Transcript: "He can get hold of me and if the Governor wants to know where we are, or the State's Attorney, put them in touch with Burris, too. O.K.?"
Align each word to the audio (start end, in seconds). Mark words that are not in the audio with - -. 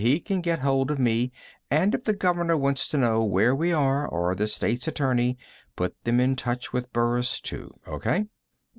"He 0.03 0.19
can 0.19 0.41
get 0.41 0.61
hold 0.61 0.89
of 0.89 0.97
me 0.97 1.31
and 1.69 1.93
if 1.93 2.05
the 2.05 2.15
Governor 2.15 2.57
wants 2.57 2.87
to 2.87 2.97
know 2.97 3.23
where 3.23 3.53
we 3.53 3.71
are, 3.71 4.07
or 4.07 4.33
the 4.33 4.47
State's 4.47 4.87
Attorney, 4.87 5.37
put 5.75 5.93
them 6.05 6.19
in 6.19 6.35
touch 6.35 6.73
with 6.73 6.91
Burris, 6.91 7.39
too. 7.39 7.69
O.K.?" 7.85 8.25